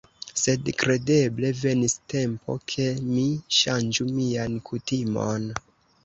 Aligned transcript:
Sed 0.43 0.69
kredeble 0.83 1.49
venis 1.57 1.93
tempo, 2.13 2.55
ke 2.73 2.87
mi 3.09 3.25
ŝanĝu 3.57 4.07
mian 4.15 4.57
kutimon. 4.71 5.47